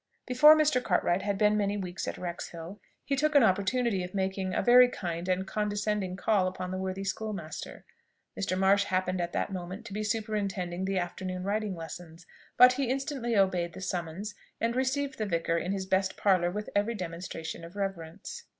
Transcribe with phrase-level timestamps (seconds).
[0.25, 0.81] Before Mr.
[0.81, 4.89] Cartwright had been many weeks at Wrexhill, he took an opportunity of making a very
[4.89, 7.85] kind and condescending call upon the worthy schoolmaster.
[8.35, 8.57] Mr.
[8.57, 12.25] Marsh happened at that moment to be superintending the afternoon writing lessons;
[12.57, 16.71] but he instantly obeyed the summons, and received the vicar in his best parlour with
[16.75, 18.45] every demonstration of reverence.